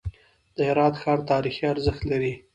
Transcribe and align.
د 0.55 0.57
هرات 0.69 0.93
ښار 1.01 1.19
تاریخي 1.31 1.63
ارزښت 1.73 2.01
لري. 2.11 2.33